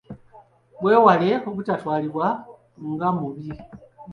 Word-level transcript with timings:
Weewale 0.83 1.29
obutatwalibwa 1.49 2.27
nga 2.91 3.07
mubbi. 3.17 3.51